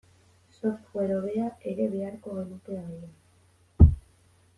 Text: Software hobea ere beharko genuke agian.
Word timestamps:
Software 0.59 1.11
hobea 1.17 1.49
ere 1.71 1.85
beharko 1.91 2.33
genuke 2.39 2.79
agian. 2.85 3.93